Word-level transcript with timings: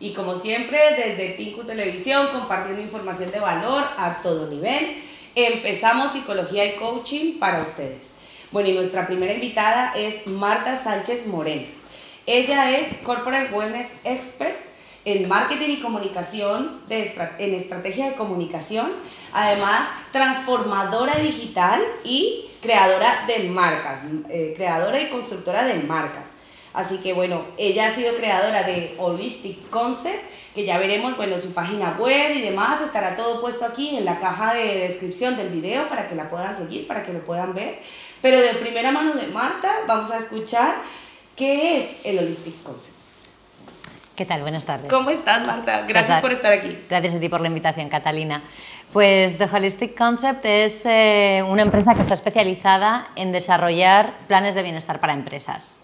Y 0.00 0.12
como 0.12 0.38
siempre, 0.38 0.78
desde 0.96 1.30
Tinku 1.30 1.64
Televisión, 1.64 2.28
compartiendo 2.32 2.80
información 2.80 3.30
de 3.32 3.40
valor 3.40 3.84
a 3.96 4.22
todo 4.22 4.48
nivel, 4.48 5.02
empezamos 5.34 6.12
psicología 6.12 6.64
y 6.66 6.76
coaching 6.76 7.38
para 7.38 7.62
ustedes. 7.62 8.10
Bueno, 8.50 8.68
y 8.68 8.74
nuestra 8.74 9.06
primera 9.06 9.34
invitada 9.34 9.92
es 9.96 10.26
Marta 10.26 10.80
Sánchez 10.82 11.26
Moreno. 11.26 11.66
Ella 12.26 12.78
es 12.78 12.98
Corporate 13.02 13.52
Wellness 13.52 13.88
Expert 14.04 14.56
en 15.04 15.28
marketing 15.28 15.70
y 15.70 15.80
comunicación, 15.80 16.80
en 16.88 17.54
estrategia 17.54 18.10
de 18.10 18.14
comunicación, 18.16 18.90
además 19.32 19.88
transformadora 20.12 21.16
digital 21.16 21.82
y 22.04 22.50
creadora 22.60 23.24
de 23.26 23.48
marcas, 23.48 24.00
eh, 24.28 24.52
creadora 24.56 25.00
y 25.00 25.08
constructora 25.08 25.64
de 25.64 25.74
marcas. 25.74 26.37
Así 26.78 26.98
que 26.98 27.12
bueno, 27.12 27.44
ella 27.56 27.88
ha 27.88 27.92
sido 27.92 28.14
creadora 28.16 28.62
de 28.62 28.94
Holistic 28.98 29.68
Concept, 29.68 30.22
que 30.54 30.64
ya 30.64 30.78
veremos, 30.78 31.16
bueno, 31.16 31.36
su 31.40 31.52
página 31.52 31.96
web 31.98 32.36
y 32.36 32.40
demás, 32.40 32.80
estará 32.80 33.16
todo 33.16 33.40
puesto 33.40 33.64
aquí 33.64 33.96
en 33.96 34.04
la 34.04 34.20
caja 34.20 34.54
de 34.54 34.86
descripción 34.86 35.36
del 35.36 35.48
video 35.48 35.88
para 35.88 36.06
que 36.06 36.14
la 36.14 36.28
puedan 36.28 36.56
seguir, 36.56 36.86
para 36.86 37.02
que 37.02 37.12
lo 37.12 37.24
puedan 37.24 37.52
ver. 37.52 37.80
Pero 38.22 38.40
de 38.40 38.50
primera 38.54 38.92
mano 38.92 39.14
de 39.14 39.26
Marta 39.26 39.72
vamos 39.88 40.12
a 40.12 40.18
escuchar 40.18 40.76
qué 41.34 41.78
es 41.78 41.86
el 42.04 42.20
Holistic 42.20 42.62
Concept. 42.62 42.96
¿Qué 44.14 44.24
tal? 44.24 44.42
Buenas 44.42 44.64
tardes. 44.64 44.88
¿Cómo 44.88 45.10
estás, 45.10 45.44
Marta? 45.44 45.84
Gracias 45.88 46.20
por 46.20 46.30
estar 46.30 46.52
aquí. 46.52 46.78
Gracias 46.88 47.16
a 47.16 47.18
ti 47.18 47.28
por 47.28 47.40
la 47.40 47.48
invitación, 47.48 47.88
Catalina. 47.88 48.44
Pues 48.92 49.36
The 49.36 49.48
Holistic 49.52 49.98
Concept 49.98 50.44
es 50.44 50.86
eh, 50.86 51.44
una 51.44 51.62
empresa 51.62 51.94
que 51.94 52.02
está 52.02 52.14
especializada 52.14 53.08
en 53.16 53.32
desarrollar 53.32 54.14
planes 54.28 54.54
de 54.54 54.62
bienestar 54.62 55.00
para 55.00 55.12
empresas. 55.12 55.78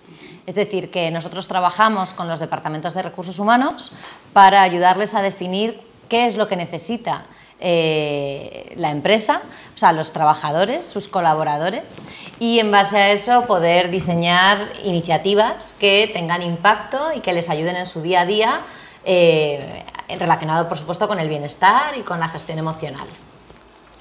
Es 0.46 0.54
decir, 0.54 0.90
que 0.90 1.10
nosotros 1.10 1.48
trabajamos 1.48 2.12
con 2.12 2.28
los 2.28 2.38
departamentos 2.38 2.94
de 2.94 3.02
recursos 3.02 3.38
humanos 3.38 3.92
para 4.32 4.62
ayudarles 4.62 5.14
a 5.14 5.22
definir 5.22 5.80
qué 6.08 6.26
es 6.26 6.36
lo 6.36 6.48
que 6.48 6.56
necesita 6.56 7.24
eh, 7.60 8.74
la 8.76 8.90
empresa, 8.90 9.40
o 9.74 9.78
sea, 9.78 9.92
los 9.92 10.12
trabajadores, 10.12 10.84
sus 10.84 11.08
colaboradores, 11.08 12.02
y 12.38 12.58
en 12.58 12.70
base 12.70 12.98
a 12.98 13.10
eso 13.12 13.46
poder 13.46 13.90
diseñar 13.90 14.68
iniciativas 14.84 15.72
que 15.72 16.10
tengan 16.12 16.42
impacto 16.42 17.12
y 17.14 17.20
que 17.20 17.32
les 17.32 17.48
ayuden 17.48 17.76
en 17.76 17.86
su 17.86 18.02
día 18.02 18.22
a 18.22 18.26
día, 18.26 18.60
eh, 19.04 19.82
relacionado 20.18 20.68
por 20.68 20.76
supuesto 20.76 21.08
con 21.08 21.20
el 21.20 21.28
bienestar 21.28 21.96
y 21.96 22.02
con 22.02 22.20
la 22.20 22.28
gestión 22.28 22.58
emocional. 22.58 23.06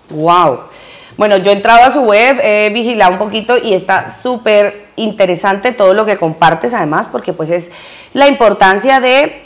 ¡Wow! 0.10 0.62
Bueno, 1.16 1.38
yo 1.38 1.52
he 1.52 1.54
entrado 1.54 1.86
a 1.86 1.92
su 1.94 2.02
web, 2.02 2.40
he 2.44 2.70
vigilado 2.74 3.14
un 3.14 3.20
poquito 3.20 3.58
y 3.58 3.74
está 3.74 4.14
súper 4.14 4.83
interesante 4.96 5.72
todo 5.72 5.94
lo 5.94 6.06
que 6.06 6.18
compartes 6.18 6.74
además, 6.74 7.08
porque 7.12 7.34
pues 7.34 7.50
es 7.50 7.72
la 8.14 8.28
importancia 8.28 9.00
de 9.00 9.44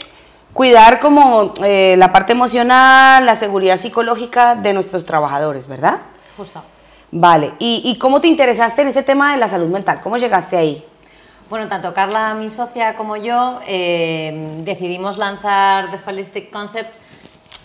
cuidar 0.52 1.00
como 1.00 1.54
eh, 1.62 1.94
la 1.98 2.12
parte 2.12 2.32
emocional, 2.32 3.24
la 3.24 3.36
seguridad 3.36 3.78
psicológica 3.78 4.54
de 4.54 4.72
nuestros 4.72 5.04
trabajadores, 5.04 5.68
¿verdad? 5.68 6.00
Justo. 6.36 6.62
Vale, 7.10 7.52
¿Y, 7.58 7.96
cómo 7.98 8.20
te 8.20 8.28
interesaste 8.28 8.82
en 8.82 8.88
ese 8.88 9.02
tema 9.02 9.32
de 9.32 9.38
la 9.38 9.48
salud 9.48 9.68
mental? 9.68 10.00
¿Cómo 10.02 10.18
llegaste 10.18 10.56
ahí? 10.58 10.84
Bueno, 11.48 11.66
tanto 11.66 11.94
Carla, 11.94 12.34
mi 12.34 12.50
socia, 12.50 12.96
como 12.96 13.16
yo 13.16 13.60
eh, 13.66 14.60
decidimos 14.62 15.16
lanzar 15.16 15.90
The 15.90 15.98
Holistic 16.06 16.50
Concept 16.50 16.92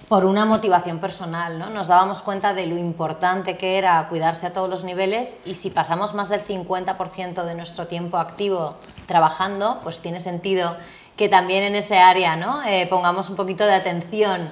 por 0.08 0.26
una 0.26 0.46
motivación 0.46 1.00
personal, 1.00 1.58
¿no? 1.58 1.70
Nos 1.70 1.88
dábamos 1.88 2.22
cuenta 2.22 2.54
de 2.54 2.68
lo 2.68 2.78
importante 2.78 3.58
que 3.58 3.78
era 3.78 4.08
cuidarse 4.10 4.48
a 4.48 4.54
todos 4.54 4.70
los 4.70 4.84
niveles 4.84 5.38
y 5.46 5.56
si 5.56 5.70
pasamos 5.70 6.14
más 6.14 6.30
del 6.30 6.46
50% 6.46 7.44
de 7.44 7.56
nuestro 7.56 7.88
tiempo 7.88 8.18
activo 8.18 8.76
trabajando, 9.08 9.80
pues 9.84 10.00
tiene 10.00 10.20
sentido 10.20 10.76
que 11.16 11.30
también 11.30 11.64
en 11.64 11.76
ese 11.76 12.00
área 12.00 12.36
¿no? 12.36 12.64
Eh, 12.64 12.88
pongamos 12.90 13.30
un 13.30 13.36
poquito 13.36 13.66
de 13.66 13.74
atención 13.74 14.52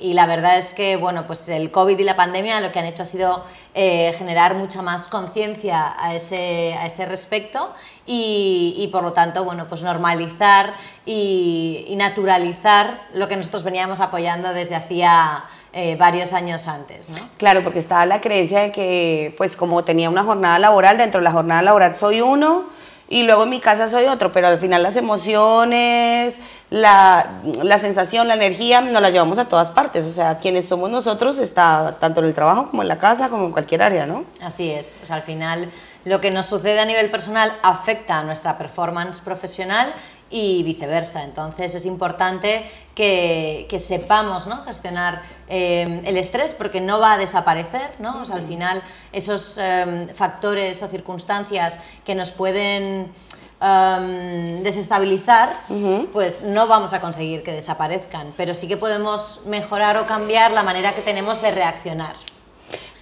Y 0.00 0.12
la 0.12 0.26
verdad 0.26 0.58
es 0.58 0.74
que 0.74 0.96
bueno, 0.96 1.26
pues 1.26 1.48
el 1.48 1.70
COVID 1.70 1.98
y 1.98 2.04
la 2.04 2.14
pandemia 2.14 2.60
lo 2.60 2.72
que 2.72 2.78
han 2.78 2.84
hecho 2.84 3.04
ha 3.04 3.06
sido 3.06 3.44
eh, 3.74 4.14
generar 4.18 4.54
mucha 4.54 4.82
más 4.82 5.08
conciencia 5.08 5.94
a 5.98 6.14
ese, 6.14 6.74
a 6.74 6.84
ese 6.84 7.06
respecto 7.06 7.72
y, 8.04 8.74
y, 8.78 8.88
por 8.88 9.02
lo 9.02 9.12
tanto 9.12 9.44
bueno, 9.44 9.66
pues 9.68 9.82
normalizar 9.82 10.74
y, 11.06 11.94
naturalizar 11.96 13.00
lo 13.14 13.28
que 13.28 13.36
nosotros 13.36 13.64
veníamos 13.64 14.00
apoyando 14.00 14.52
desde 14.52 14.74
hacía 14.74 15.44
eh, 15.72 15.96
varios 15.96 16.34
años 16.34 16.68
antes. 16.68 17.08
¿no? 17.08 17.16
Claro, 17.38 17.62
porque 17.62 17.78
estaba 17.78 18.04
la 18.04 18.20
creencia 18.20 18.60
de 18.60 18.72
que 18.72 19.34
pues 19.38 19.56
como 19.56 19.84
tenía 19.84 20.10
una 20.10 20.24
jornada 20.24 20.58
laboral, 20.58 20.98
dentro 20.98 21.20
de 21.20 21.24
la 21.24 21.32
jornada 21.32 21.62
laboral 21.62 21.96
soy 21.96 22.20
uno 22.20 22.75
y 23.08 23.22
luego 23.22 23.44
en 23.44 23.50
mi 23.50 23.60
casa 23.60 23.88
soy 23.88 24.06
otro, 24.06 24.32
pero 24.32 24.48
al 24.48 24.58
final 24.58 24.82
las 24.82 24.96
emociones, 24.96 26.40
la, 26.70 27.40
la, 27.62 27.78
sensación, 27.78 28.26
la 28.26 28.34
energía, 28.34 28.80
nos 28.80 29.00
la 29.00 29.10
llevamos 29.10 29.38
a 29.38 29.44
todas 29.44 29.68
partes. 29.68 30.04
O 30.06 30.12
sea, 30.12 30.38
quienes 30.38 30.66
somos 30.66 30.90
nosotros 30.90 31.38
está 31.38 31.96
tanto 32.00 32.20
en 32.20 32.26
el 32.26 32.34
trabajo 32.34 32.70
como 32.70 32.82
en 32.82 32.88
la 32.88 32.98
casa, 32.98 33.28
como 33.28 33.46
en 33.46 33.52
cualquier 33.52 33.82
área, 33.82 34.06
¿no? 34.06 34.24
Así 34.40 34.70
es. 34.70 35.00
O 35.02 35.06
sea, 35.06 35.16
al 35.16 35.22
final 35.22 35.70
lo 36.04 36.20
que 36.20 36.30
nos 36.30 36.46
sucede 36.46 36.80
a 36.80 36.84
nivel 36.84 37.10
personal 37.10 37.56
afecta 37.62 38.18
a 38.18 38.22
nuestra 38.24 38.58
performance 38.58 39.20
profesional 39.20 39.94
y 40.30 40.62
viceversa. 40.62 41.22
Entonces 41.24 41.74
es 41.74 41.86
importante 41.86 42.64
que, 42.94 43.66
sepamos 43.78 44.46
¿no? 44.46 44.62
gestionar 44.64 45.22
eh, 45.48 46.02
el 46.04 46.16
estrés 46.16 46.54
porque 46.54 46.80
no 46.80 46.98
va 46.98 47.14
a 47.14 47.18
desaparecer. 47.18 47.92
¿no? 47.98 48.22
al 48.30 48.42
final 48.46 48.82
esos 49.12 49.58
eh, 49.58 50.08
factores 50.14 50.82
o 50.82 50.88
circunstancias 50.88 51.78
que 52.04 52.14
nos 52.14 52.30
pueden 52.30 53.12
em, 53.60 54.62
desestabilizar, 54.62 55.52
pues 56.12 56.42
no 56.42 56.66
vamos 56.66 56.92
a 56.92 57.00
conseguir 57.00 57.42
que 57.42 57.52
desaparezcan, 57.52 58.32
pero 58.36 58.54
sí 58.54 58.68
que 58.68 58.76
podemos 58.76 59.42
mejorar 59.46 59.96
o 59.98 60.06
cambiar 60.06 60.50
la 60.50 60.62
manera 60.62 60.92
que 60.92 61.02
tenemos 61.02 61.40
de 61.42 61.52
reaccionar. 61.52 62.16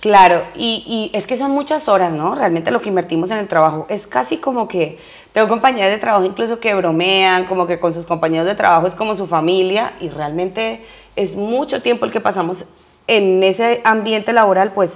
Claro, 0.04 0.44
y, 0.54 1.10
es 1.14 1.26
que 1.26 1.34
son 1.34 1.52
muchas 1.52 1.88
horas, 1.88 2.12
¿no? 2.12 2.34
Realmente 2.34 2.70
lo 2.70 2.82
que 2.82 2.90
invertimos 2.90 3.30
en 3.30 3.38
el 3.38 3.48
trabajo 3.48 3.86
es 3.88 4.06
casi 4.06 4.36
como 4.36 4.68
que 4.68 4.98
tengo 5.34 5.48
compañeras 5.48 5.90
de 5.90 5.98
trabajo 5.98 6.24
incluso 6.24 6.60
que 6.60 6.76
bromean, 6.76 7.46
como 7.46 7.66
que 7.66 7.80
con 7.80 7.92
sus 7.92 8.06
compañeros 8.06 8.46
de 8.46 8.54
trabajo 8.54 8.86
es 8.86 8.94
como 8.94 9.16
su 9.16 9.26
familia 9.26 9.94
y 9.98 10.08
realmente 10.08 10.86
es 11.16 11.34
mucho 11.34 11.82
tiempo 11.82 12.04
el 12.04 12.12
que 12.12 12.20
pasamos 12.20 12.66
en 13.08 13.42
ese 13.42 13.80
ambiente 13.82 14.32
laboral, 14.32 14.70
pues 14.70 14.92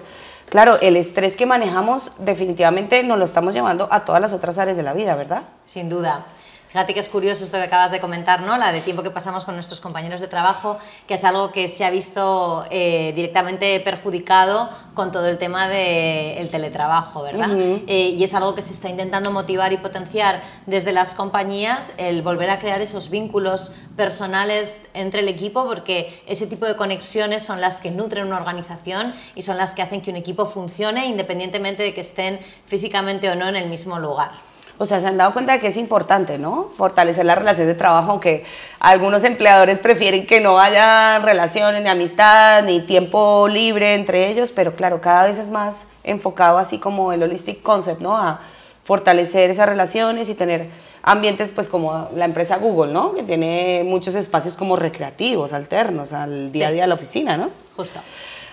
claro, 0.48 0.78
el 0.80 0.96
estrés 0.96 1.36
que 1.36 1.44
manejamos 1.44 2.12
definitivamente 2.18 3.02
nos 3.02 3.18
lo 3.18 3.24
estamos 3.24 3.52
llevando 3.52 3.88
a 3.90 4.04
todas 4.04 4.20
las 4.20 4.32
otras 4.32 4.58
áreas 4.58 4.76
de 4.76 4.84
la 4.84 4.92
vida, 4.92 5.16
¿verdad? 5.16 5.42
Sin 5.66 5.88
duda. 5.88 6.24
Fíjate 6.68 6.92
que 6.92 7.00
es 7.00 7.08
curioso 7.08 7.44
esto 7.44 7.56
que 7.56 7.62
acabas 7.62 7.90
de 7.90 7.98
comentar, 7.98 8.42
¿no? 8.42 8.58
La 8.58 8.72
de 8.72 8.82
tiempo 8.82 9.02
que 9.02 9.10
pasamos 9.10 9.44
con 9.44 9.54
nuestros 9.54 9.80
compañeros 9.80 10.20
de 10.20 10.28
trabajo, 10.28 10.76
que 11.06 11.14
es 11.14 11.24
algo 11.24 11.50
que 11.50 11.66
se 11.66 11.84
ha 11.84 11.90
visto 11.90 12.66
eh, 12.70 13.12
directamente 13.16 13.80
perjudicado 13.80 14.68
con 14.92 15.10
todo 15.10 15.28
el 15.28 15.38
tema 15.38 15.68
del 15.68 16.48
teletrabajo, 16.50 17.22
¿verdad? 17.22 17.48
Eh, 17.86 18.10
y 18.10 18.22
es 18.22 18.34
algo 18.34 18.54
que 18.54 18.60
se 18.60 18.72
está 18.72 18.90
intentando 18.90 19.30
motivar 19.30 19.72
y 19.72 19.78
potenciar 19.78 20.42
desde 20.66 20.92
las 20.92 21.14
compañías, 21.14 21.94
el 21.96 22.20
volver 22.20 22.50
a 22.50 22.58
crear 22.58 22.82
esos 22.82 23.08
vínculos 23.08 23.72
personales 23.96 24.78
entre 24.92 25.20
el 25.20 25.28
equipo, 25.28 25.64
porque 25.64 26.22
ese 26.26 26.46
tipo 26.46 26.66
de 26.66 26.76
conexiones 26.76 27.44
son 27.44 27.62
las 27.62 27.76
que 27.76 27.90
nutren 27.90 28.26
una 28.26 28.36
organización 28.36 29.14
y 29.34 29.42
son 29.42 29.56
las 29.56 29.74
que 29.74 29.80
hacen 29.80 30.02
que 30.02 30.10
un 30.10 30.16
equipo 30.16 30.44
funcione 30.44 31.06
independientemente 31.06 31.82
de 31.82 31.94
que 31.94 32.02
estén 32.02 32.40
físicamente 32.66 33.30
o 33.30 33.34
no 33.34 33.48
en 33.48 33.56
el 33.56 33.70
mismo 33.70 33.98
lugar. 33.98 34.47
O 34.80 34.86
sea, 34.86 35.00
se 35.00 35.08
han 35.08 35.16
dado 35.16 35.32
cuenta 35.32 35.54
de 35.54 35.60
que 35.60 35.66
es 35.66 35.76
importante, 35.76 36.38
¿no? 36.38 36.70
Fortalecer 36.76 37.26
la 37.26 37.34
relación 37.34 37.66
de 37.66 37.74
trabajo, 37.74 38.12
aunque 38.12 38.44
algunos 38.78 39.24
empleadores 39.24 39.80
prefieren 39.80 40.24
que 40.24 40.40
no 40.40 40.60
haya 40.60 41.18
relaciones 41.18 41.82
ni 41.82 41.88
amistad 41.88 42.62
ni 42.62 42.80
tiempo 42.80 43.48
libre 43.48 43.94
entre 43.94 44.30
ellos, 44.30 44.52
pero 44.54 44.76
claro, 44.76 45.00
cada 45.00 45.24
vez 45.24 45.38
es 45.38 45.48
más 45.48 45.88
enfocado 46.04 46.58
así 46.58 46.78
como 46.78 47.12
el 47.12 47.24
holistic 47.24 47.60
concept, 47.60 48.00
¿no? 48.00 48.16
A 48.16 48.40
fortalecer 48.84 49.50
esas 49.50 49.68
relaciones 49.68 50.28
y 50.28 50.34
tener 50.34 50.68
ambientes 51.02 51.50
pues 51.52 51.66
como 51.66 52.08
la 52.14 52.24
empresa 52.24 52.58
Google, 52.58 52.92
¿no? 52.92 53.14
Que 53.14 53.24
tiene 53.24 53.82
muchos 53.84 54.14
espacios 54.14 54.54
como 54.54 54.76
recreativos, 54.76 55.52
alternos 55.52 56.12
al 56.12 56.52
día 56.52 56.68
a 56.68 56.70
día 56.70 56.82
de 56.82 56.88
la 56.88 56.94
oficina, 56.94 57.36
¿no? 57.36 57.50
Justo. 57.76 58.00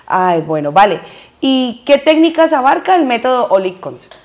Ay, 0.08 0.42
bueno, 0.42 0.72
vale. 0.72 1.00
¿Y 1.40 1.84
qué 1.86 2.00
técnicas 2.00 2.52
abarca 2.52 2.96
el 2.96 3.06
método 3.06 3.46
Holistic 3.46 3.80
Concept? 3.80 4.25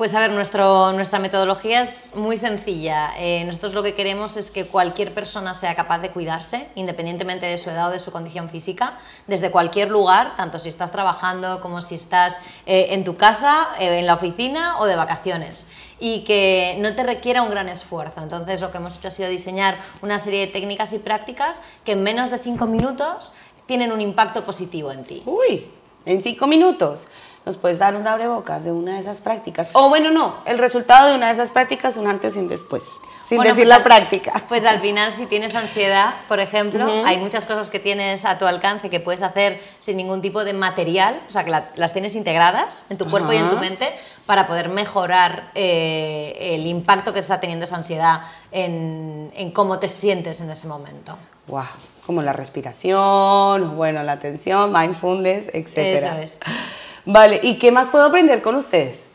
Pues 0.00 0.14
a 0.14 0.18
ver, 0.18 0.30
nuestra 0.30 1.18
metodología 1.18 1.82
es 1.82 2.12
muy 2.14 2.38
sencilla. 2.38 3.12
Eh, 3.18 3.44
nosotros 3.44 3.74
lo 3.74 3.82
que 3.82 3.92
queremos 3.92 4.38
es 4.38 4.50
que 4.50 4.64
cualquier 4.64 5.12
persona 5.12 5.52
sea 5.52 5.74
capaz 5.74 5.98
de 5.98 6.08
cuidarse, 6.08 6.68
independientemente 6.74 7.44
de 7.44 7.58
su 7.58 7.68
edad 7.68 7.88
o 7.88 7.90
de 7.90 8.00
su 8.00 8.10
condición 8.10 8.48
física, 8.48 8.98
desde 9.26 9.50
cualquier 9.50 9.90
lugar, 9.90 10.36
tanto 10.36 10.58
si 10.58 10.70
estás 10.70 10.90
trabajando 10.90 11.60
como 11.60 11.82
si 11.82 11.96
estás 11.96 12.40
eh, 12.64 12.86
en 12.92 13.04
tu 13.04 13.18
casa, 13.18 13.68
eh, 13.78 13.98
en 13.98 14.06
la 14.06 14.14
oficina 14.14 14.78
o 14.78 14.86
de 14.86 14.96
vacaciones 14.96 15.68
y 15.98 16.24
que 16.24 16.78
no 16.78 16.94
te 16.96 17.02
requiera 17.02 17.42
un 17.42 17.50
gran 17.50 17.68
esfuerzo. 17.68 18.22
Entonces 18.22 18.62
lo 18.62 18.70
que 18.70 18.78
hemos 18.78 18.96
hecho 18.96 19.08
ha 19.08 19.10
sido 19.10 19.28
diseñar 19.28 19.76
una 20.00 20.18
serie 20.18 20.40
de 20.40 20.46
técnicas 20.46 20.94
y 20.94 20.98
prácticas 20.98 21.60
que 21.84 21.92
en 21.92 22.02
menos 22.02 22.30
de 22.30 22.38
cinco 22.38 22.64
minutos 22.64 23.34
tienen 23.66 23.92
un 23.92 24.00
impacto 24.00 24.46
positivo 24.46 24.92
en 24.92 25.04
ti. 25.04 25.22
Uy, 25.26 25.66
en 26.06 26.22
cinco 26.22 26.46
minutos. 26.46 27.06
¿Nos 27.46 27.56
puedes 27.56 27.78
dar 27.78 27.96
un 27.96 28.06
abrebocas 28.06 28.64
de 28.64 28.72
una 28.72 28.94
de 28.94 29.00
esas 29.00 29.20
prácticas? 29.20 29.70
O 29.72 29.88
bueno, 29.88 30.10
no, 30.10 30.36
el 30.44 30.58
resultado 30.58 31.08
de 31.08 31.14
una 31.14 31.28
de 31.28 31.32
esas 31.32 31.48
prácticas, 31.48 31.96
un 31.96 32.06
antes 32.06 32.36
y 32.36 32.38
un 32.38 32.48
después. 32.48 32.82
sin 33.26 33.40
decir 33.40 33.54
pues 33.54 33.68
la 33.68 33.82
práctica. 33.82 34.42
Pues 34.48 34.66
al 34.66 34.80
final, 34.80 35.12
si 35.14 35.24
tienes 35.24 35.54
ansiedad, 35.54 36.14
por 36.28 36.38
ejemplo, 36.38 37.02
hay 37.06 37.16
muchas 37.16 37.46
cosas 37.46 37.70
que 37.70 37.78
tienes 37.78 38.26
a 38.26 38.36
tu 38.36 38.44
alcance 38.44 38.90
que 38.90 39.00
puedes 39.00 39.22
hacer 39.22 39.58
sin 39.78 39.96
ningún 39.96 40.20
tipo 40.20 40.44
de 40.44 40.52
material, 40.52 41.22
o 41.28 41.30
sea, 41.30 41.44
que 41.44 41.50
las 41.50 41.92
tienes 41.94 42.14
integradas 42.14 42.84
en 42.90 42.98
tu 42.98 43.08
cuerpo 43.08 43.32
y 43.32 43.36
en 43.36 43.48
tu 43.48 43.56
mente 43.56 43.94
para 44.26 44.46
poder 44.46 44.68
mejorar 44.68 45.50
eh, 45.54 46.36
el 46.40 46.66
impacto 46.66 47.14
que 47.14 47.20
está 47.20 47.40
teniendo 47.40 47.64
esa 47.64 47.76
ansiedad 47.76 48.22
en, 48.52 49.32
en, 49.34 49.50
cómo 49.52 49.78
te 49.78 49.88
sientes 49.88 50.40
en 50.42 50.50
ese 50.50 50.66
momento. 50.66 51.16
¡Wow! 51.46 51.64
Como 52.04 52.22
la 52.22 52.32
respiración, 52.32 53.76
bueno, 53.76 54.02
la 54.02 54.12
atención, 54.12 54.72
mindfulness, 54.72 55.46
etc. 55.54 55.76
Eso 55.76 56.12
es. 56.18 56.40
Vale, 57.04 57.40
¿y 57.42 57.58
qué 57.58 57.72
más 57.72 57.88
puedo 57.88 58.04
aprender 58.04 58.42
con 58.42 58.56
ustedes? 58.56 59.10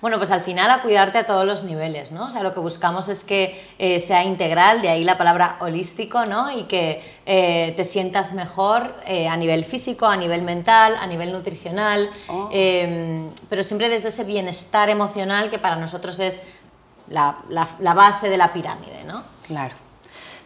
Bueno, 0.00 0.18
pues 0.18 0.30
al 0.30 0.42
final 0.42 0.70
a 0.70 0.82
cuidarte 0.82 1.18
a 1.18 1.26
todos 1.26 1.44
los 1.44 1.64
niveles, 1.64 2.12
¿no? 2.12 2.26
O 2.26 2.30
sea, 2.30 2.44
lo 2.44 2.54
que 2.54 2.60
buscamos 2.60 3.08
es 3.08 3.24
que 3.24 3.60
eh, 3.78 3.98
sea 3.98 4.22
integral, 4.22 4.80
de 4.80 4.90
ahí 4.90 5.02
la 5.02 5.18
palabra 5.18 5.56
holístico, 5.60 6.24
¿no? 6.24 6.56
Y 6.56 6.64
que 6.64 7.02
eh, 7.26 7.72
te 7.76 7.82
sientas 7.82 8.32
mejor 8.32 8.94
eh, 9.06 9.26
a 9.26 9.36
nivel 9.36 9.64
físico, 9.64 10.06
a 10.06 10.16
nivel 10.16 10.42
mental, 10.42 10.94
a 10.96 11.06
nivel 11.08 11.32
nutricional, 11.32 12.10
oh. 12.28 12.48
em, 12.52 13.30
pero 13.48 13.64
siempre 13.64 13.88
desde 13.88 14.08
ese 14.08 14.22
bienestar 14.22 14.88
emocional 14.88 15.50
que 15.50 15.58
para 15.58 15.74
nosotros 15.74 16.20
es 16.20 16.42
la, 17.08 17.36
base 17.80 18.28
de 18.28 18.36
la 18.36 18.52
pirámide, 18.52 19.02
¿no? 19.04 19.24
Claro, 19.48 19.74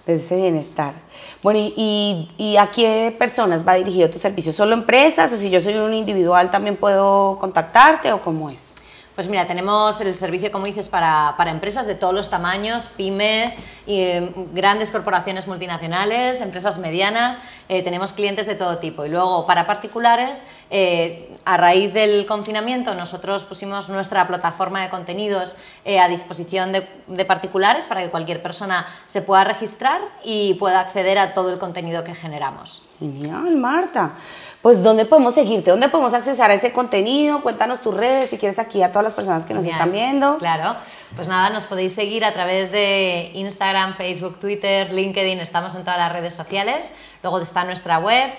desde 0.07 0.25
ese 0.25 0.37
bienestar. 0.37 0.95
Bueno, 1.43 1.59
y, 1.61 2.31
y, 2.39 2.57
a 2.57 2.71
qué 2.71 3.15
personas 3.19 3.67
va 3.67 3.75
dirigido 3.75 4.11
tu 4.11 4.19
servicio? 4.19 4.53
¿Solo 4.53 4.75
empresas 4.75 5.33
o 5.33 5.37
si 5.37 5.51
yo 5.51 5.61
soy 5.61 5.75
un 5.75 5.95
individual 5.95 6.51
también 6.51 6.77
puedo 6.77 7.39
contactarte 7.39 8.13
o 8.13 8.23
cómo 8.23 8.51
es? 8.51 8.72
Pues 9.15 9.29
mira, 9.29 9.47
tenemos 9.47 10.01
el 10.01 10.17
servicio, 10.17 10.51
como 10.51 10.65
dices, 10.65 10.89
para, 10.89 11.37
empresas 11.51 11.87
de 11.87 11.95
todos 11.95 12.15
los 12.15 12.31
tamaños, 12.31 12.87
pymes, 12.87 13.59
y, 13.87 14.01
eh, 14.01 14.33
grandes 14.55 14.91
corporaciones 14.91 15.47
multinacionales, 15.47 16.41
empresas 16.41 16.79
medianas, 16.79 17.39
eh, 17.69 17.83
tenemos 17.83 18.13
clientes 18.13 18.47
de 18.47 18.55
todo 18.55 18.79
tipo. 18.79 19.05
Y 19.05 19.11
luego, 19.11 19.47
para 19.47 19.67
particulares, 19.67 20.45
eh, 20.71 21.37
a 21.45 21.59
raíz 21.59 21.93
del 21.93 22.25
confinamiento, 22.25 22.95
nosotros 22.95 23.45
pusimos 23.45 23.91
nuestra 23.91 24.27
plataforma 24.27 24.83
de 24.83 24.89
contenidos 24.89 25.57
a 25.85 26.09
disposición 26.09 26.73
de, 26.73 26.89
de 27.07 27.25
particulares 27.25 27.87
para 27.87 28.03
que 28.03 28.11
cualquier 28.11 28.43
persona 28.43 28.87
se 29.07 29.21
pueda 29.21 29.45
registrar 29.45 30.01
y 30.25 30.55
pueda 30.55 30.81
acceder 30.81 31.19
a 31.19 31.35
todo 31.35 31.51
el 31.51 31.59
contenido 31.59 32.05
que 32.05 32.15
generamos. 32.15 32.83
Genial, 32.99 33.57
Marta 33.57 34.13
pues 34.63 34.83
¿dónde 34.83 35.05
podemos 35.05 35.35
seguirte? 35.35 35.71
¿Dónde 35.71 35.89
podemos 35.89 36.15
accesar 36.15 36.53
a 36.53 36.55
ese 36.55 36.73
contenido? 36.73 37.43
Cuéntanos 37.43 37.81
tus 37.81 37.95
redes, 37.95 38.31
si 38.31 38.39
quieres 38.39 38.61
aquí 38.61 38.81
a 38.83 38.91
todas 38.91 39.05
las 39.05 39.13
personas 39.13 39.45
que 39.45 39.55
nos 39.55 39.67
están 39.67 39.91
viendo. 39.91 40.39
Claro, 40.39 40.77
pues 41.17 41.27
nada, 41.27 41.51
nos 41.51 41.67
podéis 41.67 41.93
seguir 41.93 42.25
a 42.25 42.33
través 42.33 42.71
de 42.71 43.33
Instagram, 43.35 43.97
Facebook, 43.97 44.39
Twitter, 44.39 44.93
LinkedIn, 44.93 45.41
estamos 45.41 45.75
en 45.75 45.83
todas 45.83 45.99
las 45.99 46.13
redes 46.13 46.33
sociales. 46.33 46.93
Luego 47.23 47.41
está 47.41 47.65
nuestra 47.65 47.99
web, 47.99 48.31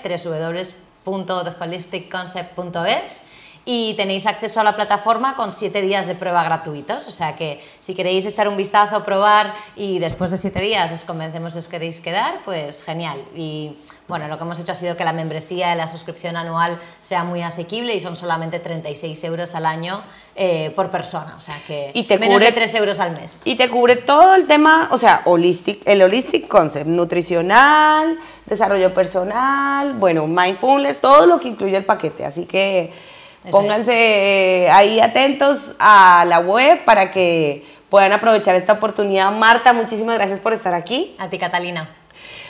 www.theholisticconcept.es 1.05 3.23
y 3.65 3.93
tenéis 3.95 4.25
acceso 4.25 4.59
a 4.59 4.63
la 4.63 4.75
plataforma 4.75 5.35
con 5.35 5.51
siete 5.51 5.81
días 5.81 6.05
de 6.05 6.15
prueba 6.15 6.43
gratuitos. 6.43 7.07
O 7.07 7.11
sea 7.11 7.35
que 7.35 7.63
si 7.79 7.95
queréis 7.95 8.25
echar 8.25 8.47
un 8.47 8.57
vistazo, 8.57 9.03
probar 9.03 9.53
y 9.75 9.99
después 9.99 10.31
de 10.31 10.37
siete 10.37 10.61
días 10.61 10.91
os 10.91 11.03
convencemos 11.03 11.53
de 11.53 11.59
os 11.59 11.67
queréis 11.67 12.01
quedar, 12.01 12.39
pues 12.43 12.83
genial. 12.83 13.23
Y 13.35 13.77
bueno, 14.07 14.27
lo 14.27 14.37
que 14.37 14.43
hemos 14.43 14.59
hecho 14.59 14.73
ha 14.73 14.75
sido 14.75 14.97
que 14.97 15.05
la 15.05 15.13
membresía 15.13 15.73
y 15.73 15.77
la 15.77 15.87
suscripción 15.87 16.35
anual 16.35 16.77
sea 17.01 17.23
muy 17.23 17.41
asequible 17.41 17.95
y 17.95 18.01
son 18.01 18.17
solamente 18.17 18.59
36 18.59 19.23
euros 19.23 19.55
al 19.55 19.65
año 19.65 20.01
eh, 20.35 20.73
por 20.75 20.89
persona, 20.89 21.35
o 21.37 21.41
sea 21.41 21.61
que 21.65 21.91
y 21.93 22.03
te 22.03 22.17
menos 22.17 22.41
de 22.41 22.51
3 22.51 22.75
euros 22.75 22.99
al 22.99 23.11
mes. 23.11 23.41
Y 23.45 23.55
te 23.55 23.69
cubre 23.69 23.95
todo 23.95 24.35
el 24.35 24.45
tema, 24.45 24.89
o 24.91 24.97
sea, 24.97 25.21
holistic, 25.25 25.81
el 25.85 26.01
holistic 26.01 26.47
concept, 26.49 26.87
nutricional, 26.87 28.19
desarrollo 28.45 28.93
personal, 28.93 29.93
bueno, 29.93 30.27
mindfulness, 30.27 30.99
todo 30.99 31.25
lo 31.25 31.39
que 31.39 31.47
incluye 31.47 31.77
el 31.77 31.85
paquete, 31.85 32.25
así 32.25 32.45
que 32.45 32.91
pónganse 33.51 34.69
ahí 34.71 34.99
atentos 34.99 35.59
a 35.79 36.25
la 36.27 36.39
web 36.39 36.83
para 36.85 37.11
que 37.11 37.65
puedan 37.89 38.11
aprovechar 38.11 38.55
esta 38.55 38.73
oportunidad. 38.73 39.31
Marta, 39.31 39.73
muchísimas 39.73 40.17
gracias 40.17 40.39
por 40.39 40.53
estar 40.53 40.73
aquí. 40.73 41.15
A 41.19 41.29
ti, 41.29 41.37
Catalina. 41.37 41.89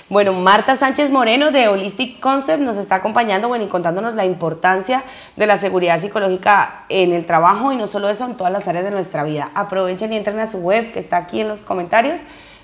Bueno, 0.09 0.33
Marta 0.33 0.75
Sánchez 0.75 1.09
Moreno 1.09 1.51
de 1.51 1.69
Holistic 1.69 2.19
Concept 2.19 2.61
nos 2.61 2.77
está 2.77 2.95
acompañando 2.95 3.47
bueno, 3.47 3.65
y 3.65 3.67
contándonos 3.67 4.15
la 4.15 4.25
importancia 4.25 5.03
de 5.35 5.47
la 5.47 5.57
seguridad 5.57 5.99
psicológica 5.99 6.83
en 6.89 7.13
el 7.13 7.25
trabajo 7.25 7.71
y 7.71 7.77
no 7.77 7.87
solo 7.87 8.09
eso, 8.09 8.25
en 8.25 8.35
todas 8.35 8.53
las 8.53 8.67
áreas 8.67 8.83
de 8.83 8.91
nuestra 8.91 9.23
vida. 9.23 9.49
Aprovechen 9.55 10.13
y 10.13 10.17
entren 10.17 10.39
a 10.39 10.47
su 10.47 10.59
web 10.59 10.91
que 10.93 10.99
está 10.99 11.17
aquí 11.17 11.41
en 11.41 11.47
los 11.47 11.61
comentarios 11.61 12.21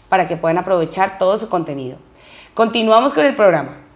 para 0.09 0.27
que 0.27 0.37
puedan 0.37 0.57
aprovechar 0.57 1.17
todo 1.17 1.37
su 1.37 1.49
contenido. 1.49 1.97
Continuamos 2.53 3.13
con 3.13 3.25
el 3.25 3.35
programa. 3.35 3.88